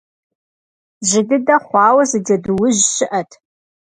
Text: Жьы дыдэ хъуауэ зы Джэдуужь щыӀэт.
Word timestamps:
Жьы 1.07 1.21
дыдэ 1.27 1.55
хъуауэ 1.65 2.03
зы 2.09 2.19
Джэдуужь 2.25 2.81
щыӀэт. 2.93 3.31